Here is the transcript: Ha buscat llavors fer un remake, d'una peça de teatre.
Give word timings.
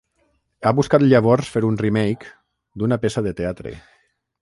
Ha 0.65 0.71
buscat 0.79 1.05
llavors 1.11 1.51
fer 1.57 1.63
un 1.69 1.79
remake, 1.83 2.33
d'una 2.81 3.01
peça 3.07 3.27
de 3.29 3.39
teatre. 3.43 3.79